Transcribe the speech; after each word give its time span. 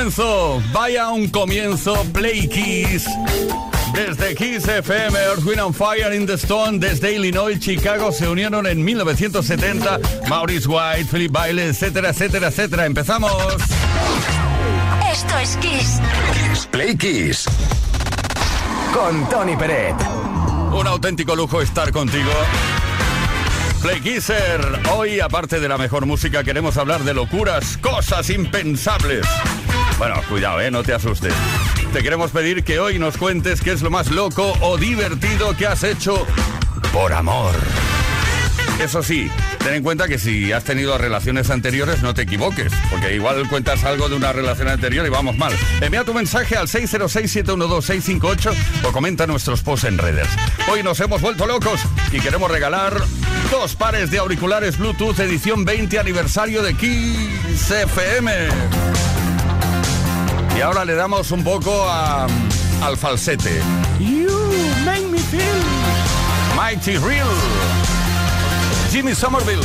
comienzo, 0.00 0.62
vaya 0.72 1.10
un 1.10 1.28
comienzo, 1.28 1.94
Play 2.14 2.48
Kiss. 2.48 3.04
Desde 3.92 4.34
Kiss 4.34 4.66
FM, 4.66 5.18
Earth, 5.18 5.44
Wind 5.44 5.60
and 5.60 5.74
Fire 5.74 6.14
in 6.14 6.26
the 6.26 6.38
Stone, 6.38 6.78
desde 6.78 7.12
Illinois, 7.12 7.58
Chicago, 7.60 8.10
se 8.10 8.26
unieron 8.26 8.66
en 8.66 8.82
1970 8.82 10.00
Maurice 10.26 10.66
White, 10.66 11.04
Philip 11.10 11.30
Bailey, 11.30 11.68
etcétera, 11.68 12.10
etcétera, 12.10 12.48
etcétera. 12.48 12.86
Empezamos. 12.86 13.30
Esto 15.12 15.38
es 15.38 15.58
Kiss. 15.58 16.00
Play 16.70 16.96
Kiss. 16.96 17.44
Con 18.94 19.28
Tony 19.28 19.54
Peret. 19.54 19.96
Un 20.72 20.86
auténtico 20.86 21.36
lujo 21.36 21.60
estar 21.60 21.92
contigo. 21.92 22.32
Play 23.82 24.00
Kisser. 24.00 24.60
Hoy, 24.92 25.20
aparte 25.20 25.58
de 25.58 25.68
la 25.68 25.78
mejor 25.78 26.04
música, 26.04 26.44
queremos 26.44 26.76
hablar 26.76 27.02
de 27.02 27.14
locuras, 27.14 27.78
cosas 27.78 28.28
impensables. 28.28 29.26
Bueno, 30.00 30.14
cuidado, 30.30 30.62
¿eh? 30.62 30.70
No 30.70 30.82
te 30.82 30.94
asustes. 30.94 31.34
Te 31.92 32.02
queremos 32.02 32.30
pedir 32.30 32.64
que 32.64 32.80
hoy 32.80 32.98
nos 32.98 33.18
cuentes 33.18 33.60
qué 33.60 33.72
es 33.72 33.82
lo 33.82 33.90
más 33.90 34.10
loco 34.10 34.56
o 34.62 34.78
divertido 34.78 35.54
que 35.54 35.66
has 35.66 35.84
hecho 35.84 36.26
por 36.90 37.12
amor. 37.12 37.54
Eso 38.82 39.02
sí, 39.02 39.30
ten 39.58 39.74
en 39.74 39.82
cuenta 39.82 40.08
que 40.08 40.18
si 40.18 40.52
has 40.52 40.64
tenido 40.64 40.96
relaciones 40.96 41.50
anteriores 41.50 42.00
no 42.00 42.14
te 42.14 42.22
equivoques, 42.22 42.72
porque 42.90 43.14
igual 43.14 43.46
cuentas 43.46 43.84
algo 43.84 44.08
de 44.08 44.16
una 44.16 44.32
relación 44.32 44.68
anterior 44.68 45.04
y 45.04 45.10
vamos 45.10 45.36
mal. 45.36 45.52
Envía 45.82 46.02
tu 46.02 46.14
mensaje 46.14 46.56
al 46.56 46.66
606-712-658 46.66 48.54
o 48.84 48.92
comenta 48.92 49.26
nuestros 49.26 49.60
posts 49.60 49.86
en 49.86 49.98
redes. 49.98 50.28
Hoy 50.72 50.82
nos 50.82 50.98
hemos 51.00 51.20
vuelto 51.20 51.46
locos 51.46 51.78
y 52.10 52.20
queremos 52.20 52.50
regalar 52.50 52.94
dos 53.50 53.76
pares 53.76 54.10
de 54.10 54.16
auriculares 54.16 54.78
Bluetooth 54.78 55.18
edición 55.18 55.66
20 55.66 55.98
aniversario 55.98 56.62
de 56.62 56.72
Kiss 56.72 57.70
FM. 57.70 59.09
Y 60.60 60.62
ahora 60.62 60.84
le 60.84 60.94
damos 60.94 61.30
un 61.30 61.42
poco 61.42 61.72
a- 61.88 62.26
al 62.82 62.98
falsete. 62.98 63.62
You 63.98 64.28
make 64.84 65.06
me 65.06 65.16
feel 65.18 65.40
mighty 66.54 66.98
real. 66.98 67.26
Jimmy 68.92 69.14
Somerville. 69.14 69.64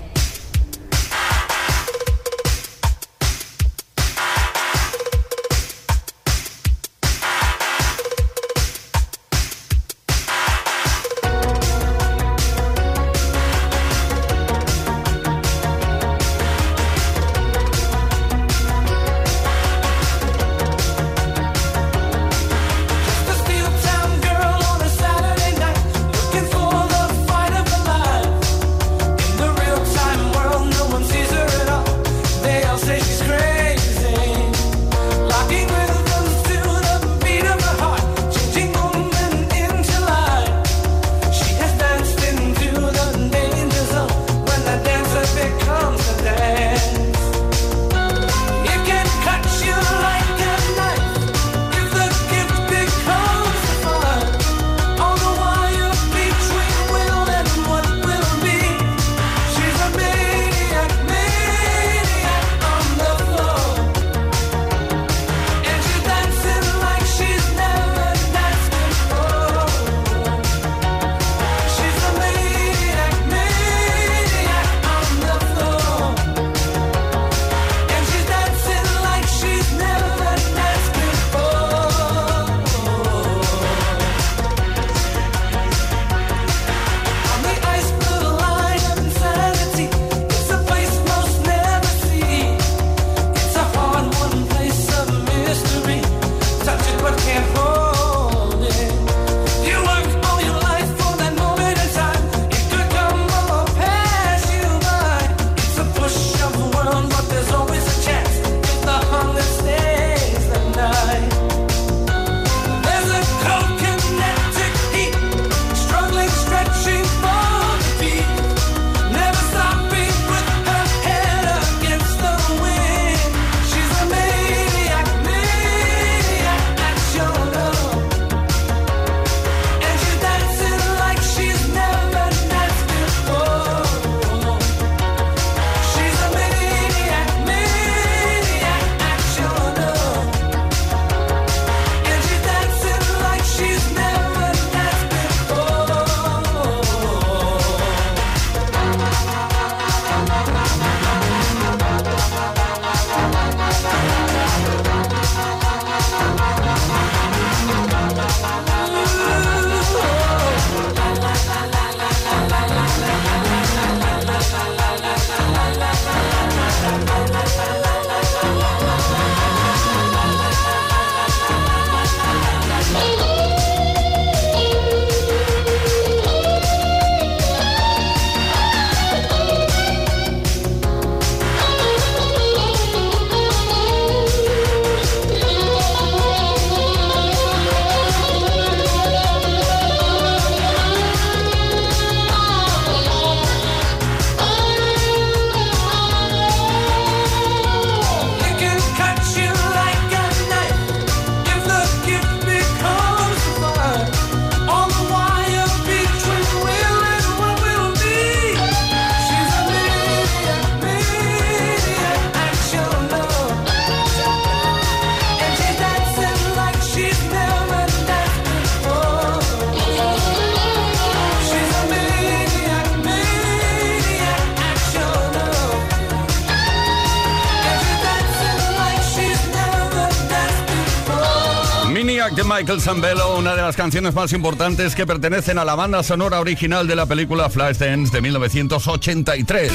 Michael 232.71 232.81
Zambello, 232.85 233.35
una 233.35 233.53
de 233.53 233.61
las 233.61 233.75
canciones 233.75 234.13
más 234.13 234.31
importantes 234.31 234.95
que 234.95 235.05
pertenecen 235.05 235.57
a 235.57 235.65
la 235.65 235.75
banda 235.75 236.01
sonora 236.03 236.39
original 236.39 236.87
de 236.87 236.95
la 236.95 237.05
película 237.05 237.49
Flashdance 237.49 238.13
de 238.13 238.21
1983. 238.21 239.73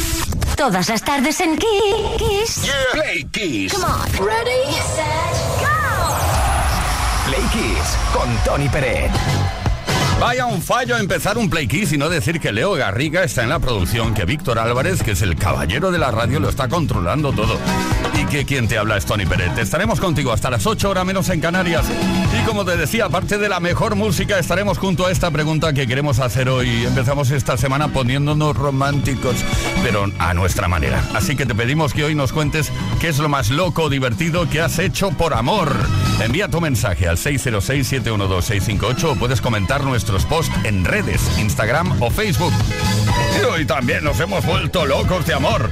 Todas 0.56 0.88
las 0.88 1.02
tardes 1.02 1.38
en 1.40 1.58
Kiss. 1.58 2.72
Play 2.92 3.24
Kiss. 3.24 3.74
Come 3.74 3.84
on. 3.84 4.26
Ready, 4.26 4.72
set, 4.94 5.36
go. 5.60 6.16
Play 7.26 7.42
Kiss 7.52 7.98
con 8.14 8.34
Tony 8.46 8.68
Pérez. 8.70 9.10
Vaya 10.20 10.46
un 10.46 10.62
fallo 10.62 10.96
empezar 10.96 11.36
un 11.36 11.50
Play 11.50 11.68
Kiss 11.68 11.92
y 11.92 11.98
no 11.98 12.08
decir 12.08 12.40
que 12.40 12.50
Leo 12.50 12.72
Garriga 12.72 13.22
está 13.22 13.42
en 13.42 13.50
la 13.50 13.58
producción, 13.58 14.14
que 14.14 14.24
Víctor 14.24 14.58
Álvarez, 14.58 15.02
que 15.02 15.10
es 15.10 15.20
el 15.20 15.36
caballero 15.36 15.90
de 15.90 15.98
la 15.98 16.10
radio, 16.10 16.40
lo 16.40 16.48
está 16.48 16.68
controlando 16.68 17.32
todo. 17.32 17.58
Y 18.18 18.24
que 18.24 18.46
quien 18.46 18.66
te 18.66 18.78
habla 18.78 18.96
es 18.96 19.04
Tony 19.04 19.26
Pérez. 19.26 19.58
Estaremos 19.58 20.00
contigo 20.00 20.32
hasta 20.32 20.48
las 20.48 20.66
8 20.66 20.88
horas 20.88 21.04
menos 21.04 21.28
en 21.28 21.40
Canarias. 21.40 21.84
Y 22.32 22.46
como 22.46 22.64
te 22.64 22.78
decía, 22.78 23.04
aparte 23.04 23.36
de 23.36 23.50
la 23.50 23.60
mejor 23.60 23.94
música, 23.94 24.38
estaremos 24.38 24.78
junto 24.78 25.04
a 25.04 25.10
esta 25.10 25.30
pregunta 25.30 25.74
que 25.74 25.86
queremos 25.86 26.18
hacer 26.18 26.48
hoy. 26.48 26.86
Empezamos 26.86 27.30
esta 27.30 27.58
semana 27.58 27.88
poniéndonos 27.88 28.56
románticos, 28.56 29.36
pero 29.82 30.10
a 30.18 30.32
nuestra 30.32 30.66
manera. 30.66 31.04
Así 31.14 31.36
que 31.36 31.44
te 31.44 31.54
pedimos 31.54 31.92
que 31.92 32.04
hoy 32.04 32.14
nos 32.14 32.32
cuentes 32.32 32.72
qué 33.00 33.08
es 33.08 33.18
lo 33.18 33.28
más 33.28 33.50
loco 33.50 33.90
divertido 33.90 34.48
que 34.48 34.62
has 34.62 34.78
hecho 34.78 35.10
por 35.10 35.34
amor. 35.34 35.76
Envía 36.20 36.48
tu 36.48 36.60
mensaje 36.60 37.08
al 37.08 37.16
606-712-658 37.18 39.04
o 39.04 39.16
puedes 39.16 39.40
comentar 39.40 39.84
nuestros 39.84 40.24
posts 40.24 40.54
en 40.64 40.84
redes, 40.84 41.20
Instagram 41.38 42.02
o 42.02 42.10
Facebook. 42.10 42.52
Y 43.40 43.44
hoy 43.44 43.64
también 43.66 44.02
nos 44.02 44.18
hemos 44.20 44.44
vuelto 44.44 44.86
locos 44.86 45.26
de 45.26 45.34
amor. 45.34 45.70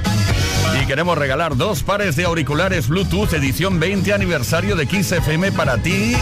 Y 0.81 0.85
queremos 0.85 1.17
regalar 1.17 1.57
dos 1.57 1.83
pares 1.83 2.15
de 2.15 2.25
auriculares 2.25 2.87
Bluetooth 2.87 3.33
edición 3.33 3.79
20 3.79 4.13
aniversario 4.13 4.75
de 4.75 4.87
Kiss 4.87 5.11
FM 5.11 5.51
para 5.51 5.77
ti 5.77 6.15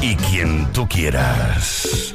y 0.00 0.14
quien 0.16 0.72
tú 0.72 0.88
quieras. 0.88 2.14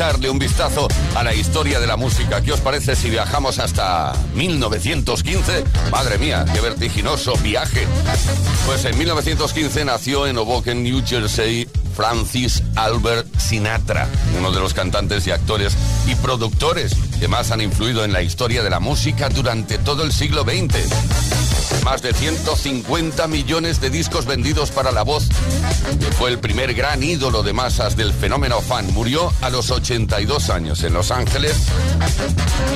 Echarle 0.00 0.30
un 0.30 0.38
vistazo 0.38 0.88
a 1.14 1.22
la 1.22 1.34
historia 1.34 1.78
de 1.78 1.86
la 1.86 1.98
música. 1.98 2.40
¿Qué 2.40 2.52
os 2.52 2.60
parece 2.60 2.96
si 2.96 3.10
viajamos 3.10 3.58
hasta 3.58 4.14
1915? 4.34 5.62
Madre 5.92 6.16
mía, 6.16 6.46
qué 6.54 6.62
vertiginoso 6.62 7.34
viaje. 7.42 7.86
Pues 8.64 8.82
en 8.86 8.96
1915 8.96 9.84
nació 9.84 10.26
en 10.26 10.38
Hoboken, 10.38 10.82
New 10.82 11.02
Jersey, 11.06 11.68
Francis 11.94 12.62
Albert 12.76 13.26
Sinatra, 13.38 14.08
uno 14.38 14.50
de 14.50 14.60
los 14.60 14.72
cantantes 14.72 15.26
y 15.26 15.32
actores 15.32 15.76
y 16.06 16.14
productores 16.14 16.96
que 17.20 17.28
más 17.28 17.50
han 17.50 17.60
influido 17.60 18.02
en 18.02 18.14
la 18.14 18.22
historia 18.22 18.62
de 18.62 18.70
la 18.70 18.80
música 18.80 19.28
durante 19.28 19.76
todo 19.76 20.02
el 20.02 20.12
siglo 20.12 20.44
XX. 20.44 21.29
Más 21.84 22.02
de 22.02 22.12
150 22.12 23.26
millones 23.26 23.80
de 23.80 23.90
discos 23.90 24.26
vendidos 24.26 24.70
para 24.70 24.92
la 24.92 25.02
voz, 25.02 25.28
fue 26.18 26.30
el 26.30 26.38
primer 26.38 26.74
gran 26.74 27.02
ídolo 27.02 27.42
de 27.42 27.52
masas 27.52 27.96
del 27.96 28.12
fenómeno 28.12 28.60
fan. 28.60 28.92
Murió 28.92 29.32
a 29.40 29.50
los 29.50 29.70
82 29.70 30.50
años 30.50 30.84
en 30.84 30.92
Los 30.92 31.10
Ángeles 31.10 31.56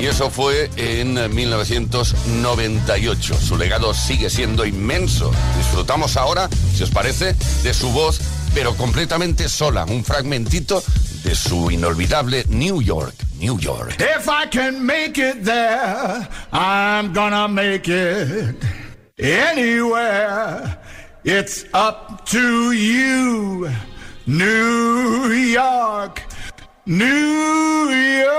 y 0.01 0.05
eso 0.05 0.31
fue 0.31 0.69
en 0.75 1.33
1998. 1.33 3.37
Su 3.39 3.57
legado 3.57 3.93
sigue 3.93 4.29
siendo 4.29 4.65
inmenso. 4.65 5.31
Disfrutamos 5.57 6.17
ahora, 6.17 6.49
si 6.75 6.83
os 6.83 6.89
parece, 6.89 7.35
de 7.63 7.73
su 7.73 7.89
voz, 7.91 8.19
pero 8.53 8.75
completamente 8.75 9.47
sola. 9.49 9.85
Un 9.85 10.03
fragmentito 10.03 10.83
de 11.23 11.35
su 11.35 11.71
inolvidable 11.71 12.45
New 12.49 12.81
York. 12.81 13.15
New 13.39 13.57
York. 13.59 13.95
If 13.99 14.27
I 14.27 14.47
can 14.47 14.85
make 14.85 15.17
it 15.17 15.43
there, 15.43 16.27
I'm 16.51 17.13
gonna 17.13 17.47
make 17.47 17.87
it 17.87 18.55
anywhere. 19.19 20.77
It's 21.23 21.65
up 21.73 22.25
to 22.27 22.71
you, 22.71 23.69
New 24.27 25.31
York, 25.31 26.21
New 26.85 27.89
York. 27.89 28.35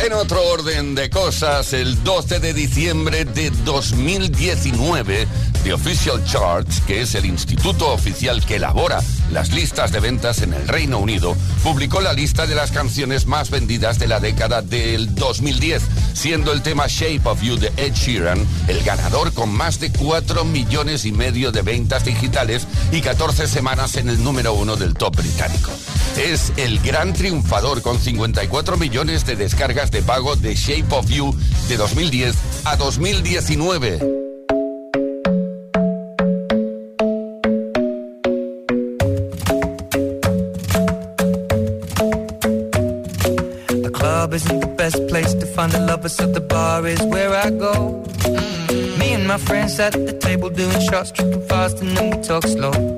En 0.00 0.12
otro 0.12 0.42
orden 0.50 0.94
de 0.94 1.10
cosas, 1.10 1.72
el 1.72 2.02
12 2.02 2.40
de 2.40 2.54
diciembre 2.54 3.24
de 3.24 3.50
2019, 3.64 5.26
The 5.68 5.74
Official 5.74 6.24
Charts, 6.24 6.80
que 6.80 7.02
es 7.02 7.14
el 7.14 7.26
instituto 7.26 7.92
oficial 7.92 8.42
que 8.42 8.56
elabora 8.56 9.02
las 9.30 9.52
listas 9.52 9.92
de 9.92 10.00
ventas 10.00 10.40
en 10.40 10.54
el 10.54 10.66
Reino 10.66 10.98
Unido, 10.98 11.36
publicó 11.62 12.00
la 12.00 12.14
lista 12.14 12.46
de 12.46 12.54
las 12.54 12.70
canciones 12.70 13.26
más 13.26 13.50
vendidas 13.50 13.98
de 13.98 14.08
la 14.08 14.18
década 14.18 14.62
del 14.62 15.14
2010, 15.14 15.82
siendo 16.14 16.52
el 16.52 16.62
tema 16.62 16.86
Shape 16.86 17.20
of 17.24 17.42
You 17.42 17.58
de 17.58 17.70
Ed 17.76 17.92
Sheeran 17.92 18.46
el 18.66 18.82
ganador 18.82 19.34
con 19.34 19.50
más 19.50 19.78
de 19.78 19.92
4 19.92 20.46
millones 20.46 21.04
y 21.04 21.12
medio 21.12 21.52
de 21.52 21.60
ventas 21.60 22.06
digitales 22.06 22.66
y 22.90 23.02
14 23.02 23.46
semanas 23.46 23.96
en 23.96 24.08
el 24.08 24.24
número 24.24 24.54
uno 24.54 24.74
del 24.76 24.94
top 24.94 25.16
británico. 25.16 25.70
Es 26.16 26.50
el 26.56 26.78
gran 26.78 27.12
triunfador 27.12 27.82
con 27.82 28.00
54 28.00 28.78
millones 28.78 29.26
de 29.26 29.36
descargas 29.36 29.90
de 29.90 30.00
pago 30.00 30.34
de 30.34 30.54
Shape 30.54 30.94
of 30.94 31.10
You 31.10 31.36
de 31.68 31.76
2010 31.76 32.36
a 32.64 32.76
2019. 32.76 34.27
A 46.08 46.10
so 46.10 46.26
the 46.26 46.40
bar 46.40 46.86
is 46.86 47.00
where 47.02 47.34
I 47.34 47.50
go. 47.50 48.02
Mm. 48.24 48.98
Me 48.98 49.12
and 49.12 49.26
my 49.26 49.38
friends 49.38 49.76
sat 49.76 49.94
at 49.94 50.06
the 50.06 50.12
table 50.12 50.48
doing 50.48 50.80
shots, 50.88 51.10
tripping 51.10 51.46
fast, 51.48 51.80
and 51.82 51.96
then 51.96 52.06
we 52.10 52.22
talk 52.22 52.44
slow. 52.46 52.97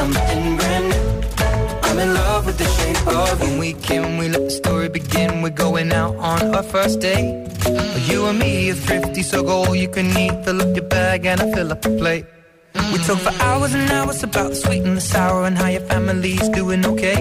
something 0.00 0.56
brand 0.56 0.86
new. 0.92 1.08
I'm 1.86 1.98
in 1.98 2.14
love 2.14 2.46
with 2.46 2.58
the 2.62 2.68
shape 2.76 3.06
of 3.06 3.36
you. 3.42 3.48
When 3.48 3.58
we 3.64 3.70
came, 3.88 4.16
we 4.20 4.26
let 4.34 4.44
the 4.48 4.56
story 4.62 4.88
begin. 4.88 5.42
We're 5.42 5.58
going 5.66 5.92
out 5.92 6.16
on 6.16 6.54
our 6.56 6.62
first 6.62 7.00
date. 7.00 7.28
You 8.08 8.18
and 8.30 8.38
me 8.38 8.70
are 8.70 8.80
thrifty, 8.86 9.22
so 9.22 9.42
go 9.42 9.56
all 9.64 9.76
you 9.76 9.90
can 9.96 10.08
eat. 10.24 10.34
Fill 10.44 10.62
up 10.62 10.72
your 10.78 10.88
bag 10.96 11.26
and 11.26 11.38
I 11.44 11.52
fill 11.52 11.70
up 11.74 11.82
the 11.82 11.92
plate. 12.02 12.24
We 12.92 12.98
talk 13.06 13.18
for 13.26 13.34
hours 13.48 13.74
and 13.74 13.90
hours 13.90 14.22
about 14.22 14.48
the 14.52 14.58
sweet 14.64 14.82
and 14.88 14.96
the 14.96 15.06
sour 15.12 15.44
and 15.48 15.56
how 15.58 15.68
your 15.76 15.86
family's 15.92 16.48
doing 16.60 16.82
okay. 16.92 17.20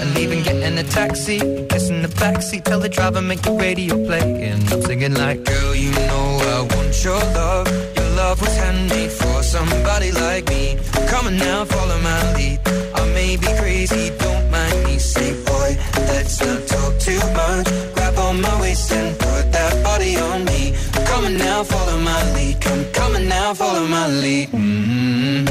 And 0.00 0.10
even 0.22 0.44
getting 0.44 0.78
a 0.78 0.84
taxi, 0.84 1.38
kissing 1.70 2.02
the 2.02 2.12
backseat, 2.22 2.62
tell 2.64 2.80
the 2.86 2.88
driver 2.88 3.20
make 3.20 3.42
the 3.42 3.54
radio 3.66 3.94
play. 4.08 4.26
And 4.50 4.62
I'm 4.72 4.82
singing 4.82 5.14
like, 5.14 5.42
girl, 5.44 5.74
you 5.74 5.90
know 6.08 6.26
I 6.54 6.58
want 6.72 6.94
your 7.02 7.22
love. 7.40 7.66
Your 7.96 8.10
love 8.20 8.40
was 8.40 8.54
handmade 8.62 9.10
for 9.10 9.42
somebody 9.42 10.12
like 10.12 10.48
me. 10.48 10.78
Come 11.08 11.26
on 11.26 11.36
now, 11.36 11.64
follow 11.64 11.98
my 12.00 12.34
lead. 12.34 12.58
I 12.94 13.06
may 13.14 13.36
be 13.36 13.46
crazy, 13.60 14.10
don't 14.18 14.50
mind 14.50 14.84
me. 14.84 14.98
Say, 14.98 15.32
boy, 15.44 15.76
let's 16.10 16.40
not 16.40 16.66
talk 16.66 16.98
too 16.98 17.20
much. 17.40 17.66
Grab 17.94 18.18
on 18.18 18.40
my 18.40 18.60
waist 18.60 18.92
and 18.92 19.18
put 19.18 19.52
that 19.52 19.84
body 19.84 20.16
on 20.16 20.44
me. 20.44 20.74
Come 21.06 21.24
on 21.24 21.36
now, 21.36 21.62
follow 21.64 21.98
my 21.98 22.20
lead. 22.34 22.60
Come, 22.60 22.84
come 22.92 23.16
on 23.16 23.28
now, 23.28 23.54
follow 23.54 23.86
my 23.86 24.08
lead. 24.08 24.48
mm 24.50 25.48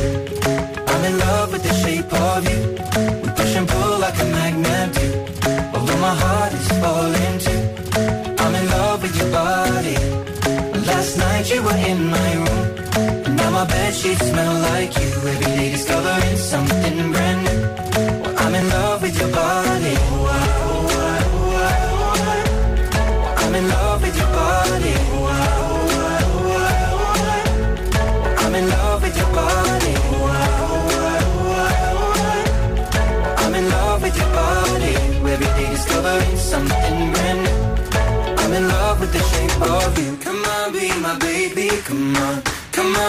I'm 0.92 1.04
in 1.06 1.20
love 1.20 1.52
with 1.54 1.64
the 1.64 1.74
shape 1.84 2.12
of 2.14 2.40
you. 2.50 2.62
We 3.24 3.30
push 3.38 3.56
and 3.56 3.68
pull 3.68 4.00
like 4.00 4.18
a 4.20 4.26
magnet 4.26 5.05
sheets 14.06 14.28
smell 14.30 14.56
like 14.70 14.94
you. 15.00 15.10
Every 15.32 15.46
day 15.46 15.72
discovering 15.72 16.38
something 16.38 17.12
brand 17.12 17.40
new. 17.46 17.62
Well, 18.22 18.36
I'm 18.44 18.54
in 18.56 18.68
love 18.70 19.02
with 19.02 19.16
your 19.22 19.32
body. 19.32 19.96
I'm 23.44 23.56
in 23.60 23.68
love 23.76 24.02
with 24.04 24.16
your 24.22 24.32
body. 24.40 24.96
I'm 28.44 28.56
in 28.60 28.66
love 28.70 29.02
with 29.04 29.18
your 29.22 29.32
body. 29.40 29.94
I'm 33.44 33.56
in 33.60 33.66
love 33.70 34.02
with 34.04 34.18
your 34.22 34.32
body. 34.40 34.94
Every 35.34 35.50
day 35.58 35.68
discovering 35.76 36.38
something 36.38 36.98
brand 37.14 37.40
new. 37.46 37.60
I'm 38.42 38.54
in 38.54 38.68
love 38.68 39.00
with 39.00 39.12
the 39.14 39.24
shape 39.32 39.62
of 39.62 39.92
you. 40.02 40.18
Come 40.26 40.42
on, 40.56 40.74
be 40.74 40.88
my 41.06 41.18
baby, 41.20 41.68
come 41.88 42.16
on. 42.18 42.55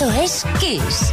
Esto 0.00 0.12
es 0.12 0.44
Kiss. 0.60 1.12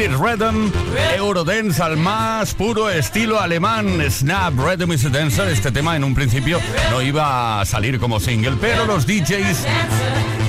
It 0.00 0.12
Rhythm, 0.12 0.72
Eurodance 1.16 1.82
al 1.82 1.98
más 1.98 2.54
puro 2.54 2.88
estilo 2.88 3.38
alemán, 3.38 4.00
Snap 4.10 4.54
Rhythm 4.56 4.92
is 4.92 5.04
a 5.04 5.10
Dancer. 5.10 5.48
Este 5.48 5.70
tema 5.70 5.96
en 5.96 6.04
un 6.04 6.14
principio 6.14 6.58
no 6.90 7.02
iba 7.02 7.60
a 7.60 7.64
salir 7.66 8.00
como 8.00 8.18
single, 8.18 8.56
pero 8.58 8.86
los 8.86 9.06
DJs 9.06 9.66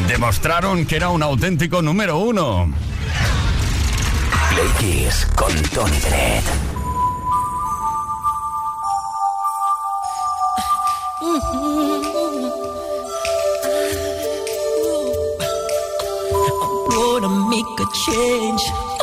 demostraron 0.07 0.85
que 0.85 0.95
era 0.95 1.09
un 1.09 1.21
auténtico 1.21 1.81
número 1.81 2.19
uno. 2.19 2.71
Play 4.49 4.69
Kiss 4.79 5.27
con 5.35 5.53
Tony 5.73 5.99
Bennett. 5.99 6.45
gonna 16.89 17.49
make 17.49 17.79
a 17.79 17.85
change 18.05 19.02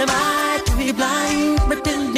Am 0.00 0.08
I 0.08 0.62
to 0.64 0.76
be 0.78 0.92
blind, 0.92 1.58
pretending 1.68 2.09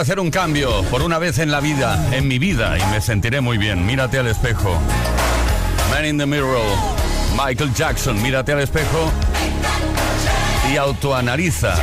hacer 0.00 0.20
un 0.20 0.30
cambio 0.30 0.82
por 0.84 1.02
una 1.02 1.18
vez 1.18 1.38
en 1.38 1.50
la 1.50 1.60
vida, 1.60 2.08
en 2.12 2.28
mi 2.28 2.38
vida, 2.38 2.78
y 2.78 2.82
me 2.90 3.00
sentiré 3.00 3.40
muy 3.40 3.58
bien. 3.58 3.86
Mírate 3.86 4.18
al 4.18 4.26
espejo. 4.26 4.78
Man 5.90 6.04
in 6.04 6.18
the 6.18 6.26
Mirror. 6.26 6.62
Michael 7.36 7.72
Jackson, 7.74 8.20
mírate 8.22 8.52
al 8.52 8.60
espejo 8.60 9.10
y 10.72 10.76
autoanaliza 10.76 11.74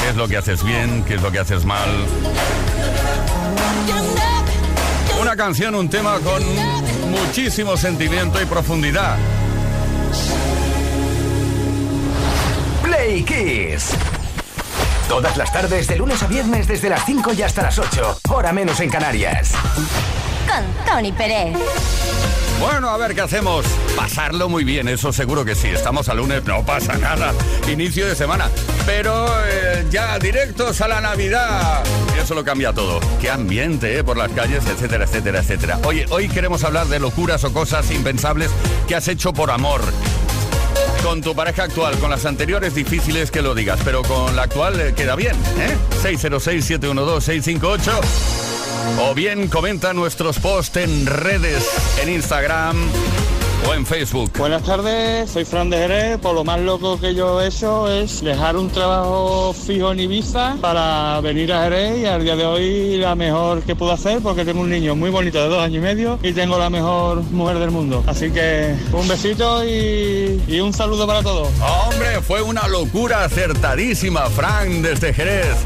qué 0.00 0.10
es 0.10 0.16
lo 0.16 0.28
que 0.28 0.36
haces 0.36 0.64
bien, 0.64 1.04
qué 1.04 1.14
es 1.14 1.22
lo 1.22 1.30
que 1.30 1.38
haces 1.38 1.64
mal. 1.64 1.88
Una 5.20 5.36
canción, 5.36 5.74
un 5.74 5.88
tema 5.88 6.18
con 6.20 6.42
muchísimo 7.10 7.76
sentimiento 7.76 8.40
y 8.40 8.46
profundidad. 8.46 9.16
Play 12.82 13.22
Kiss. 13.22 13.94
Todas 15.08 15.38
las 15.38 15.50
tardes, 15.50 15.88
de 15.88 15.96
lunes 15.96 16.22
a 16.22 16.26
viernes, 16.26 16.68
desde 16.68 16.90
las 16.90 17.04
5 17.06 17.32
y 17.32 17.42
hasta 17.42 17.62
las 17.62 17.78
8. 17.78 18.20
Hora 18.28 18.52
menos 18.52 18.78
en 18.80 18.90
Canarias. 18.90 19.52
Con 20.46 20.84
Tony 20.84 21.12
Pérez. 21.12 21.56
Bueno, 22.60 22.90
a 22.90 22.98
ver 22.98 23.14
qué 23.14 23.22
hacemos. 23.22 23.64
Pasarlo 23.96 24.50
muy 24.50 24.64
bien, 24.64 24.86
eso 24.86 25.10
seguro 25.12 25.46
que 25.46 25.54
sí. 25.54 25.68
Estamos 25.68 26.10
a 26.10 26.14
lunes, 26.14 26.44
no 26.44 26.64
pasa 26.64 26.98
nada. 26.98 27.32
Inicio 27.66 28.06
de 28.06 28.14
semana. 28.14 28.50
Pero 28.84 29.26
eh, 29.46 29.86
ya 29.90 30.18
directos 30.18 30.80
a 30.82 30.88
la 30.88 31.00
Navidad. 31.00 31.84
Y 32.14 32.20
eso 32.20 32.34
lo 32.34 32.44
cambia 32.44 32.74
todo. 32.74 33.00
Qué 33.20 33.30
ambiente, 33.30 33.98
¿eh? 33.98 34.04
Por 34.04 34.18
las 34.18 34.30
calles, 34.32 34.66
etcétera, 34.66 35.04
etcétera, 35.04 35.38
etcétera. 35.38 35.78
Oye, 35.84 36.04
hoy 36.10 36.28
queremos 36.28 36.64
hablar 36.64 36.86
de 36.88 36.98
locuras 36.98 37.44
o 37.44 37.52
cosas 37.52 37.90
impensables 37.90 38.50
que 38.86 38.94
has 38.94 39.08
hecho 39.08 39.32
por 39.32 39.50
amor. 39.50 39.80
Con 41.02 41.20
tu 41.22 41.34
pareja 41.34 41.64
actual, 41.64 41.98
con 41.98 42.10
las 42.10 42.24
anteriores 42.26 42.74
difíciles 42.74 43.30
que 43.30 43.40
lo 43.42 43.54
digas, 43.54 43.80
pero 43.84 44.02
con 44.02 44.36
la 44.36 44.42
actual 44.42 44.80
eh, 44.80 44.94
queda 44.94 45.14
bien, 45.16 45.34
¿eh? 45.58 45.76
606-712-658. 46.02 48.00
O 49.00 49.14
bien 49.14 49.48
comenta 49.48 49.92
nuestros 49.92 50.38
posts 50.38 50.76
en 50.78 51.06
redes, 51.06 51.68
en 52.02 52.10
Instagram 52.10 52.76
o 53.66 53.74
en 53.74 53.86
Facebook. 53.86 54.30
Buenas 54.38 54.62
tardes, 54.62 55.30
soy 55.30 55.44
Fran 55.44 55.70
de 55.70 55.78
Jerez. 55.78 56.18
Por 56.18 56.34
lo 56.34 56.44
más 56.44 56.60
loco 56.60 57.00
que 57.00 57.14
yo 57.14 57.40
he 57.40 57.48
hecho 57.48 57.90
es 57.90 58.22
dejar 58.22 58.56
un 58.56 58.70
trabajo 58.70 59.52
fijo 59.52 59.92
en 59.92 60.00
Ibiza 60.00 60.56
para 60.60 61.20
venir 61.20 61.52
a 61.52 61.64
Jerez 61.64 61.98
y 61.98 62.06
al 62.06 62.22
día 62.24 62.36
de 62.36 62.44
hoy 62.44 62.96
la 62.96 63.14
mejor 63.14 63.62
que 63.62 63.74
puedo 63.74 63.92
hacer 63.92 64.20
porque 64.22 64.44
tengo 64.44 64.60
un 64.60 64.70
niño 64.70 64.94
muy 64.94 65.10
bonito 65.10 65.42
de 65.42 65.48
dos 65.48 65.62
años 65.62 65.78
y 65.78 65.80
medio 65.80 66.18
y 66.22 66.32
tengo 66.32 66.58
la 66.58 66.70
mejor 66.70 67.22
mujer 67.22 67.58
del 67.58 67.70
mundo. 67.70 68.02
Así 68.06 68.30
que 68.30 68.74
un 68.92 69.08
besito 69.08 69.64
y, 69.64 70.42
y 70.46 70.60
un 70.60 70.72
saludo 70.72 71.06
para 71.06 71.22
todos. 71.22 71.48
Hombre, 71.60 72.20
fue 72.22 72.42
una 72.42 72.68
locura 72.68 73.24
acertadísima, 73.24 74.28
Fran, 74.30 74.82
desde 74.82 75.12
Jerez. 75.12 75.56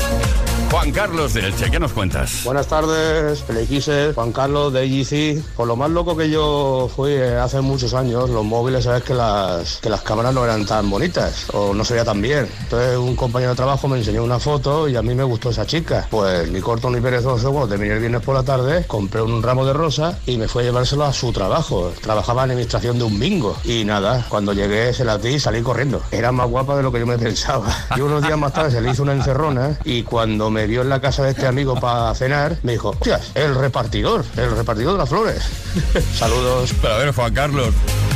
Juan 0.72 0.90
Carlos 0.90 1.34
de 1.34 1.48
Elche, 1.48 1.70
¿qué 1.70 1.78
nos 1.78 1.92
cuentas? 1.92 2.44
Buenas 2.44 2.66
tardes, 2.66 3.42
Pelequises, 3.42 4.14
Juan 4.14 4.32
Carlos 4.32 4.72
de 4.72 4.84
EGC. 4.84 5.44
Por 5.54 5.68
lo 5.68 5.76
más 5.76 5.90
loco 5.90 6.16
que 6.16 6.30
yo 6.30 6.90
fui 6.96 7.10
eh, 7.10 7.36
hace 7.36 7.60
muchos 7.60 7.92
años, 7.92 8.30
los 8.30 8.42
móviles, 8.42 8.84
sabes 8.84 9.02
que 9.02 9.12
las, 9.12 9.76
que 9.82 9.90
las 9.90 10.00
cámaras 10.00 10.32
no 10.32 10.42
eran 10.42 10.64
tan 10.64 10.88
bonitas 10.88 11.50
o 11.52 11.74
no 11.74 11.84
se 11.84 11.92
veía 11.92 12.06
tan 12.06 12.22
bien. 12.22 12.48
Entonces 12.62 12.96
un 12.96 13.14
compañero 13.14 13.50
de 13.50 13.56
trabajo 13.56 13.86
me 13.86 13.98
enseñó 13.98 14.24
una 14.24 14.38
foto 14.38 14.88
y 14.88 14.96
a 14.96 15.02
mí 15.02 15.14
me 15.14 15.24
gustó 15.24 15.50
esa 15.50 15.66
chica. 15.66 16.08
Pues 16.10 16.50
ni 16.50 16.62
corto 16.62 16.88
ni 16.88 17.02
perezoso, 17.02 17.52
cuando 17.52 17.68
terminé 17.68 17.92
el 17.92 18.00
viernes 18.00 18.22
por 18.22 18.34
la 18.34 18.42
tarde, 18.42 18.86
compré 18.86 19.20
un 19.20 19.42
ramo 19.42 19.66
de 19.66 19.74
rosa 19.74 20.20
y 20.24 20.38
me 20.38 20.48
fui 20.48 20.62
a 20.62 20.64
llevárselo 20.68 21.04
a 21.04 21.12
su 21.12 21.32
trabajo. 21.32 21.92
Trabajaba 22.00 22.44
en 22.44 22.52
administración 22.52 22.96
de 22.96 23.04
un 23.04 23.18
bingo. 23.20 23.58
Y 23.64 23.84
nada, 23.84 24.24
cuando 24.30 24.54
llegué 24.54 24.94
se 24.94 25.04
la 25.04 25.18
di 25.18 25.34
y 25.34 25.38
salí 25.38 25.60
corriendo. 25.60 26.00
Era 26.10 26.32
más 26.32 26.48
guapa 26.48 26.78
de 26.78 26.82
lo 26.82 26.90
que 26.90 27.00
yo 27.00 27.06
me 27.06 27.18
pensaba. 27.18 27.70
Y 27.94 28.00
unos 28.00 28.22
días 28.22 28.38
más 28.38 28.54
tarde 28.54 28.70
se 28.70 28.80
le 28.80 28.90
hizo 28.90 29.02
una 29.02 29.12
encerrona 29.12 29.78
y 29.84 30.02
cuando 30.04 30.48
me 30.48 30.61
vio 30.66 30.82
en 30.82 30.88
la 30.88 31.00
casa 31.00 31.24
de 31.24 31.30
este 31.30 31.46
amigo 31.46 31.78
para 31.78 32.14
cenar, 32.14 32.58
me 32.62 32.72
dijo, 32.72 32.90
hostias, 32.90 33.32
el 33.34 33.54
repartidor, 33.54 34.24
el 34.36 34.56
repartidor 34.56 34.92
de 34.92 34.98
las 34.98 35.08
flores. 35.08 35.42
Saludos. 36.14 36.74
Pero 36.80 36.94
a 36.94 36.98
ver, 36.98 37.14
Juan 37.14 37.34
Carlos, 37.34 37.74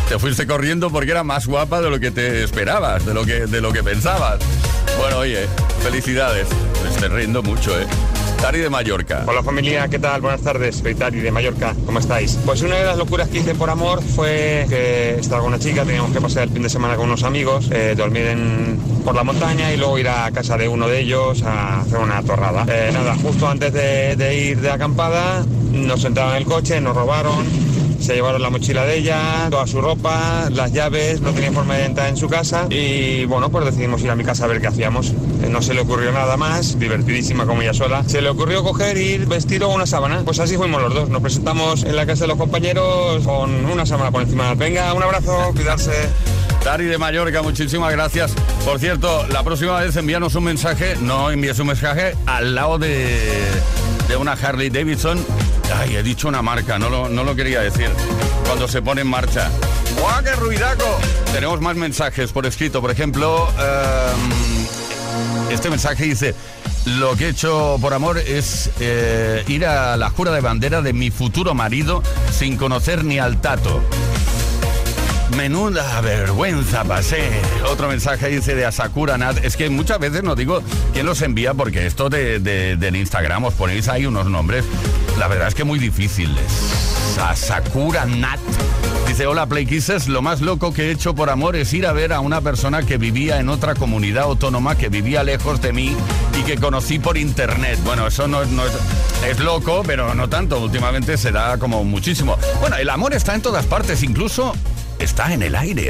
te 0.09 0.19
fuiste 0.19 0.47
corriendo 0.47 0.91
porque 0.91 1.11
era 1.11 1.25
más 1.25 1.47
guapa 1.47 1.81
de 1.81 1.91
lo 1.91 2.01
que 2.01 2.11
te 2.11 2.45
esperabas, 2.45 3.05
de 3.05 3.15
lo 3.15 3.25
que, 3.25 3.47
de 3.47 3.61
lo 3.61 3.73
que 3.73 3.83
pensabas. 3.83 4.41
Bueno, 4.99 5.19
oye, 5.19 5.47
felicidades. 5.83 6.49
Me 6.83 6.91
estoy 6.91 7.09
riendo 7.09 7.43
mucho, 7.43 7.79
¿eh? 7.79 7.87
Tari 8.41 8.61
de 8.61 8.70
Mallorca. 8.70 9.24
Hola 9.26 9.43
familia, 9.43 9.89
¿qué 9.89 9.99
tal? 9.99 10.20
Buenas 10.20 10.41
tardes, 10.41 10.76
soy 10.76 10.95
Tari 10.95 11.20
de 11.20 11.32
Mallorca, 11.32 11.74
¿cómo 11.84 11.99
estáis? 11.99 12.39
Pues 12.45 12.62
una 12.62 12.76
de 12.76 12.84
las 12.84 12.97
locuras 12.97 13.28
que 13.28 13.39
hice 13.39 13.55
por 13.55 13.70
amor 13.70 14.03
fue 14.03 14.66
que 14.68 15.16
estaba 15.18 15.41
con 15.43 15.49
una 15.53 15.59
chica, 15.59 15.84
teníamos 15.84 16.12
que 16.12 16.20
pasar 16.20 16.45
el 16.45 16.51
fin 16.51 16.62
de 16.62 16.68
semana 16.68 16.97
con 16.97 17.07
unos 17.07 17.24
amigos, 17.24 17.68
eh, 17.72 17.95
dormir 17.97 18.26
en, 18.26 18.78
por 19.05 19.14
la 19.14 19.24
montaña 19.24 19.72
y 19.72 19.76
luego 19.76 19.99
ir 19.99 20.09
a 20.09 20.30
casa 20.30 20.57
de 20.57 20.68
uno 20.68 20.87
de 20.87 21.01
ellos 21.01 21.43
a 21.43 21.80
hacer 21.80 21.99
una 21.99 22.22
torrada. 22.22 22.64
Eh, 22.68 22.91
nada, 22.93 23.16
justo 23.16 23.49
antes 23.49 23.72
de, 23.72 24.14
de 24.16 24.37
ir 24.37 24.61
de 24.61 24.70
acampada 24.70 25.45
nos 25.72 26.05
entraron 26.05 26.32
en 26.32 26.39
el 26.39 26.45
coche, 26.45 26.80
nos 26.80 26.95
robaron, 26.95 27.45
se 28.01 28.15
llevaron 28.15 28.43
la 28.43 28.51
mochila 28.51 28.85
de 28.85 28.99
ella, 28.99 29.49
toda 29.51 29.67
su 29.67 29.81
ropa, 29.81 30.49
las 30.51 30.73
llaves, 30.73 31.21
no 31.21 31.33
tenía 31.33 31.53
forma 31.53 31.75
de 31.77 31.85
entrar 31.87 32.09
en 32.09 32.17
su 32.17 32.29
casa 32.29 32.67
y 32.71 33.25
bueno, 33.27 33.51
pues 33.51 33.65
decidimos 33.65 34.03
ir 34.03 34.11
a 34.11 34.17
mi 34.17 34.25
casa 34.25 34.45
a 34.45 34.49
ver 34.49 34.61
qué 34.61 34.67
hacíamos. 34.69 35.09
Eh, 35.43 35.49
No 35.51 35.63
se 35.63 35.75
le 35.75 35.81
ocurrió 35.81 36.13
nada 36.13 36.37
más, 36.37 36.79
divertidísima 36.79 37.47
como 37.47 37.63
ella 37.63 37.75
sola. 37.75 38.05
Se 38.07 38.21
le 38.21 38.29
ocurrió 38.29 38.63
coger, 38.63 38.97
ir 38.97 39.27
vestido 39.27 39.69
una 39.69 39.87
sábana. 39.87 40.23
Pues 40.25 40.39
así 40.41 40.57
fuimos 40.57 40.81
los 40.83 40.93
dos. 40.95 41.09
Nos 41.09 41.23
presentamos 41.23 41.85
en 41.85 41.97
la 41.97 42.05
casa 42.07 42.25
de 42.25 42.29
los 42.29 42.37
compañeros 42.37 43.25
con 43.25 43.65
una 43.67 43.87
sábana 43.87 44.11
por 44.11 44.23
encima. 44.23 44.55
Venga, 44.55 44.93
un 44.95 45.03
abrazo, 45.03 45.53
cuidarse. 45.55 45.93
Tari 46.63 46.85
de 46.87 46.99
Mallorca, 46.99 47.43
muchísimas 47.43 47.93
gracias. 47.93 48.33
Por 48.65 48.79
cierto, 48.81 49.25
la 49.29 49.43
próxima 49.45 49.81
vez 49.81 49.95
envíanos 49.97 50.35
un 50.35 50.45
mensaje, 50.45 50.97
no 51.01 51.31
envíes 51.31 51.59
un 51.61 51.69
mensaje 51.69 52.15
al 52.27 52.55
lado 52.55 52.79
de, 52.79 53.21
de 54.09 54.17
una 54.17 54.33
Harley 54.33 54.69
Davidson. 54.69 55.25
Ay, 55.75 55.97
he 55.97 56.03
dicho 56.03 56.29
una 56.29 56.43
marca, 56.43 56.79
no 56.79 56.89
lo, 56.89 57.09
no 57.09 57.25
lo 57.25 57.35
quería 57.35 57.61
decir. 57.61 57.91
Cuando 58.47 58.69
se 58.69 58.83
pone 58.83 59.01
en 59.01 59.09
marcha. 59.09 59.51
¡Guau, 59.99 60.23
qué 60.23 60.33
ruidaco! 60.33 60.99
Tenemos 61.33 61.61
más 61.61 61.77
mensajes 61.77 62.33
por 62.33 62.47
escrito. 62.47 62.81
Por 62.81 62.91
ejemplo, 62.91 63.49
em, 63.59 65.53
este 65.53 65.71
mensaje 65.71 66.05
dice... 66.05 66.35
Lo 66.87 67.17
que 67.17 67.27
he 67.27 67.29
hecho 67.31 67.79
por 67.81 67.95
amor 67.95 68.17
es 68.17 68.71
eh, 68.79 69.43
ir 69.49 69.67
a 69.67 69.97
la 69.97 70.09
jura 70.09 70.31
de 70.31 70.41
bandera 70.41 70.83
de 70.83 70.93
mi 70.93 71.11
futuro 71.11 71.53
marido 71.53 72.01
sin 72.31 72.57
conocer 72.57 73.03
ni 73.03 73.19
al 73.19 73.41
tato. 73.41 73.83
Menuda 75.35 76.01
vergüenza 76.01 76.85
pasé. 76.85 77.31
Otro 77.68 77.89
mensaje 77.89 78.29
dice 78.29 78.55
de 78.55 78.64
Asakura 78.64 79.18
Nat. 79.18 79.45
Es 79.45 79.57
que 79.57 79.68
muchas 79.70 79.99
veces 79.99 80.22
no 80.22 80.35
digo 80.37 80.62
quién 80.93 81.05
los 81.07 81.20
envía 81.22 81.53
porque 81.55 81.87
esto 81.87 82.09
de, 82.09 82.39
de- 82.39 82.77
del 82.77 82.97
Instagram 82.97 83.45
os 83.45 83.55
ponéis 83.55 83.89
ahí 83.89 84.07
unos 84.07 84.27
nombres. 84.27 84.64
La 85.18 85.27
verdad 85.29 85.49
es 85.49 85.55
que 85.55 85.64
muy 85.64 85.79
difíciles. 85.79 86.39
Asakura 87.20 88.05
Nat. 88.07 88.39
Dice, 89.09 89.27
hola 89.27 89.47
Play 89.47 89.66
Kisses, 89.66 90.09
lo 90.09 90.20
más 90.20 90.41
loco 90.41 90.72
que 90.74 90.89
he 90.89 90.91
hecho 90.91 91.14
por 91.14 91.31
amor 91.31 91.55
es 91.57 91.72
ir 91.72 91.87
a 91.87 91.93
ver 91.93 92.12
a 92.12 92.20
una 92.20 92.41
persona 92.41 92.83
que 92.83 92.99
vivía 92.99 93.39
en 93.39 93.49
otra 93.49 93.74
comunidad 93.74 94.24
autónoma, 94.24 94.77
que 94.77 94.89
vivía 94.89 95.22
lejos 95.22 95.61
de 95.62 95.72
mí 95.72 95.97
y 96.39 96.43
que 96.43 96.57
conocí 96.57 96.99
por 96.99 97.16
internet. 97.16 97.79
Bueno, 97.85 98.07
eso 98.07 98.27
no, 98.29 98.45
no 98.45 98.64
es, 98.66 98.72
es 99.29 99.39
loco, 99.41 99.83
pero 99.87 100.14
no 100.14 100.29
tanto. 100.29 100.59
Últimamente 100.61 101.16
se 101.16 101.31
da 101.33 101.57
como 101.59 101.85
muchísimo. 101.85 102.37
Bueno, 102.61 102.77
el 102.77 102.91
amor 102.91 103.14
está 103.14 103.35
en 103.35 103.43
todas 103.43 103.64
partes, 103.66 104.03
incluso 104.03 104.53
está 104.99 105.33
en 105.33 105.43
el 105.43 105.55
aire. 105.55 105.89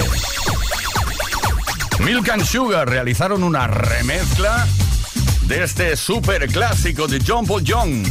Milk 2.00 2.28
and 2.28 2.44
Sugar 2.44 2.88
realizaron 2.88 3.42
una 3.42 3.66
remezcla 3.66 4.66
de 5.42 5.64
este 5.64 5.96
super 5.96 6.46
clásico 6.48 7.06
de 7.06 7.20
John 7.26 7.46
Paul 7.46 7.64
Young. 7.64 8.06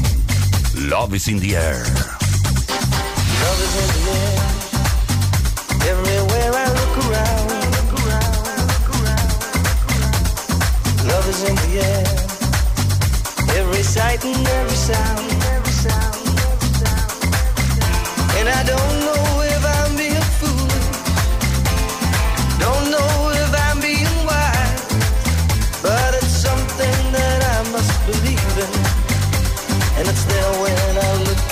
Love 0.90 1.16
is 1.16 1.28
in 1.28 1.40
the 1.40 1.56
air. 1.56 1.84
Love 1.84 3.62
is 3.64 3.76
in 3.82 3.88
the 3.94 4.12
air. 4.12 4.40
Everywhere 5.92 6.52
I 6.54 6.68
look 6.70 6.98
around. 7.10 7.46
Love 11.08 11.30
is 11.30 11.44
in 11.48 11.56
the 11.56 11.80
air. 11.86 12.04
Every 13.60 13.84
sight 13.84 14.26
and 14.26 14.48
every 14.48 14.76
sound. 14.76 15.32
And 18.38 18.50
I 18.50 18.64
don't 18.64 19.00
know 19.06 19.45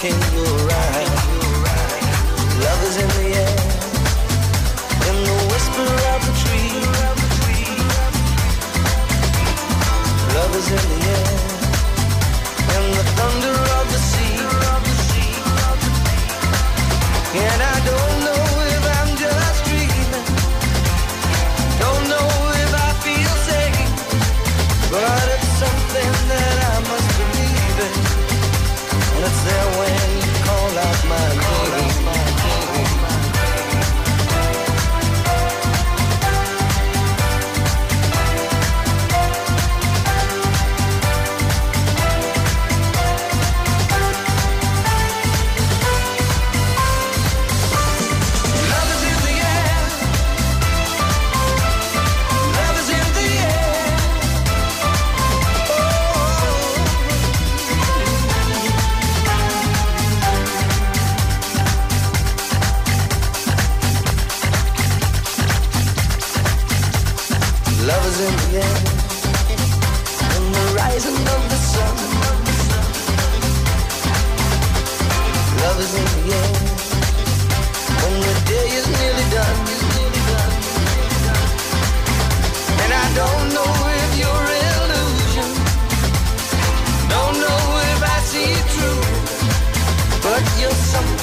can 0.03 0.33
you 0.33 0.52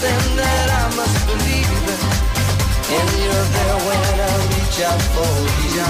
something 0.00 0.36
that 0.36 0.68
I 0.80 0.96
must 0.96 1.18
believe 1.28 1.68
in. 1.68 2.00
And 2.96 3.08
you're 3.20 3.48
there 3.56 3.78
when 3.84 4.00
I 4.16 4.32
reach 4.48 4.78
out 4.88 5.02
for 5.12 5.32
you. 5.76 5.88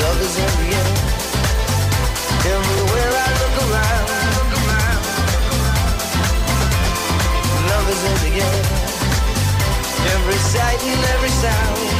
Love 0.00 0.20
is 0.20 0.36
in 0.36 0.52
the 0.60 0.68
air. 0.76 0.92
Everywhere 2.56 3.12
I 3.16 3.28
look 3.40 3.56
around. 3.64 4.08
Love 7.70 7.86
is 7.94 8.02
in 8.10 8.16
the 8.24 8.32
air. 8.44 8.60
Every 10.14 10.40
sight 10.52 10.80
and 10.84 11.04
every 11.14 11.32
sound. 11.42 11.99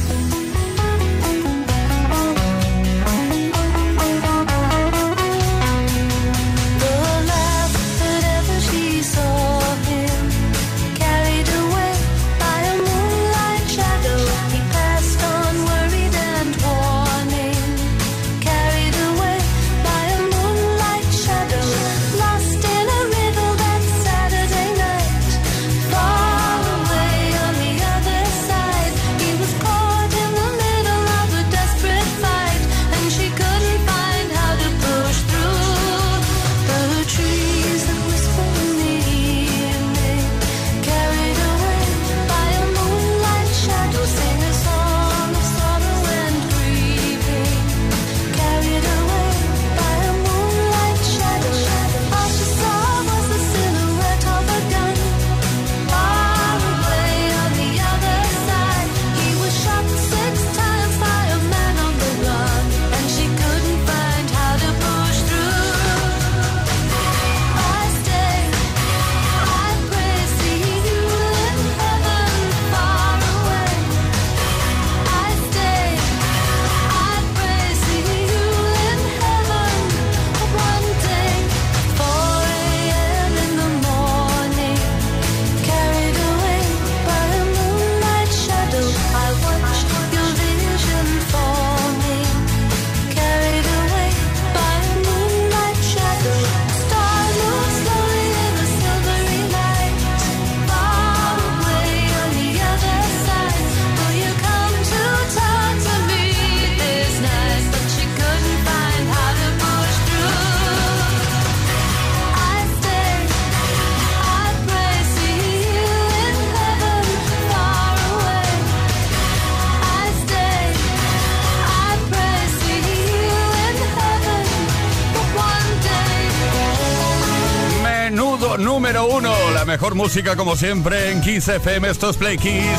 mejor 129.71 129.95
música 129.95 130.35
como 130.35 130.57
siempre 130.57 131.11
en 131.11 131.21
Kiss 131.21 131.47
FM. 131.47 131.89
Estos 131.89 132.17
Play 132.17 132.37
Kiss. 132.37 132.77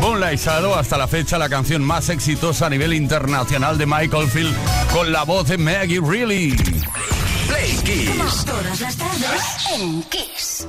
Moonlightado 0.00 0.74
hasta 0.74 0.98
la 0.98 1.06
fecha 1.06 1.38
la 1.38 1.48
canción 1.48 1.84
más 1.84 2.08
exitosa 2.08 2.66
a 2.66 2.70
nivel 2.70 2.94
internacional 2.94 3.78
de 3.78 3.86
Michael 3.86 4.28
Field 4.28 4.52
con 4.92 5.12
la 5.12 5.22
voz 5.22 5.46
de 5.46 5.56
Maggie 5.56 6.00
Reilly. 6.00 6.56
Play 7.46 7.78
todas 8.44 8.80
las 8.80 8.96
tardes 8.96 9.42
en 9.78 10.02
Kiss. 10.02 10.66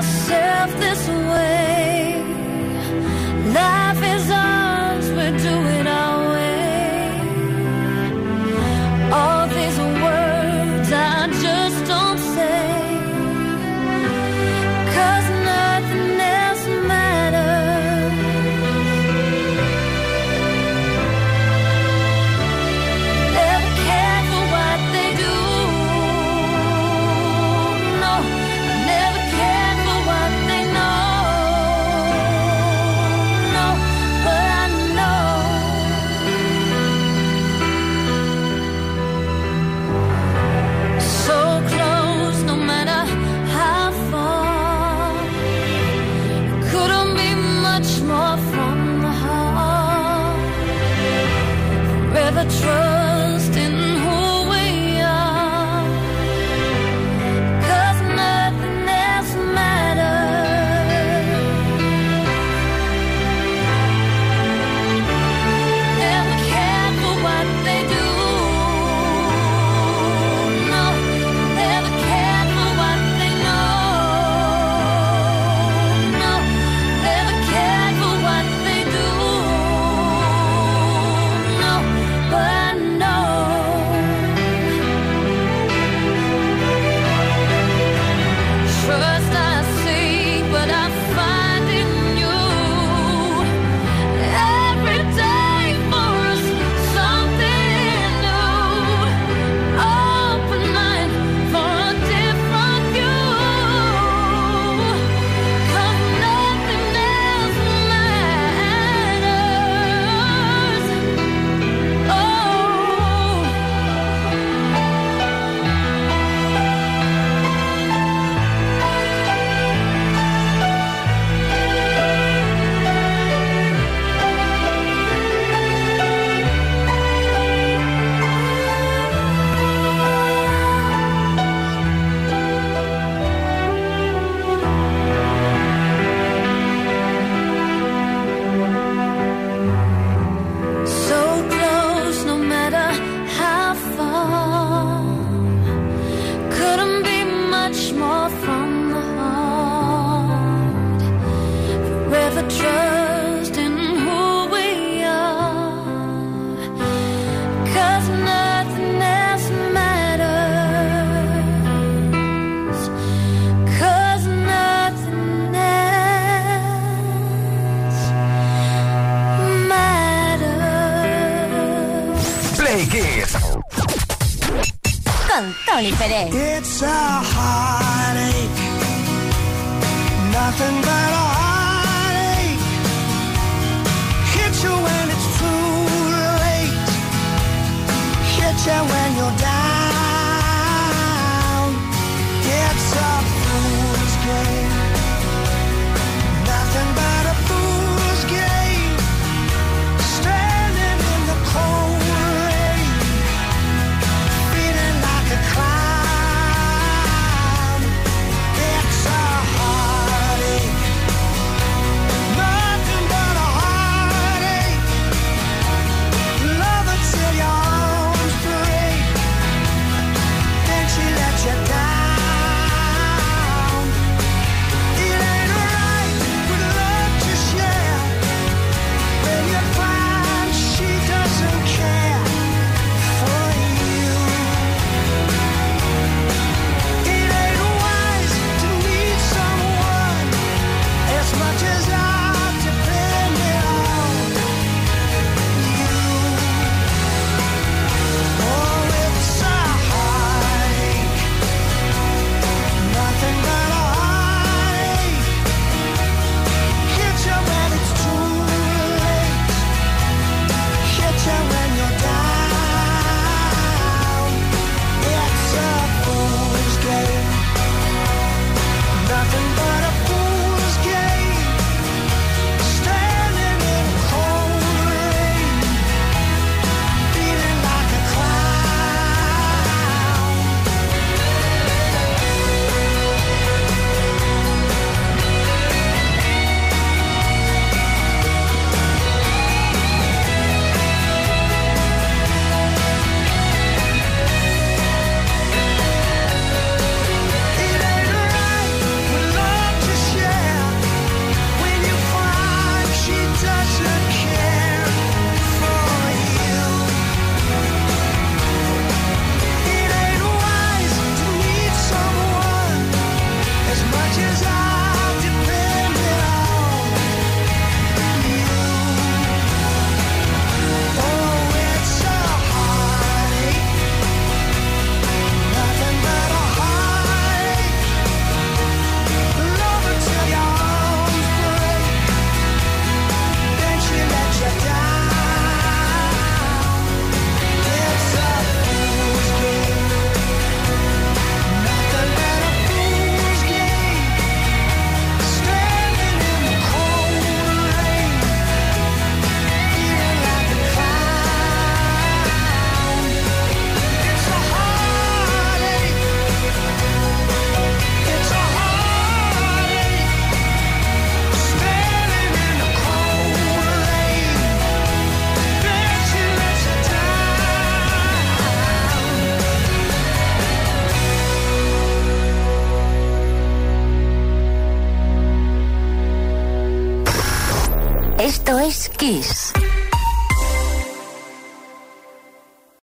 myself 0.00 0.80
this 0.80 1.08
way 1.08 1.29